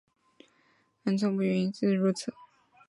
[0.39, 0.47] 其
[1.11, 2.33] 豪纵不逊如此。